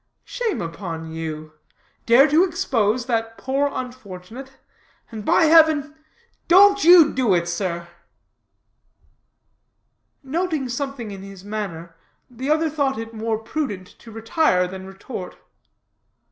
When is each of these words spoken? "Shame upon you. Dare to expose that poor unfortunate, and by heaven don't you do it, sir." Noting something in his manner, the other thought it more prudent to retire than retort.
"Shame 0.25 0.63
upon 0.63 1.11
you. 1.11 1.53
Dare 2.07 2.27
to 2.29 2.43
expose 2.43 3.05
that 3.05 3.37
poor 3.37 3.69
unfortunate, 3.71 4.53
and 5.11 5.23
by 5.23 5.43
heaven 5.43 5.93
don't 6.47 6.83
you 6.83 7.13
do 7.13 7.35
it, 7.35 7.47
sir." 7.47 7.87
Noting 10.23 10.69
something 10.69 11.11
in 11.11 11.21
his 11.21 11.45
manner, 11.45 11.95
the 12.31 12.49
other 12.49 12.67
thought 12.67 12.97
it 12.97 13.13
more 13.13 13.37
prudent 13.37 13.89
to 13.99 14.09
retire 14.11 14.67
than 14.67 14.87
retort. 14.87 15.35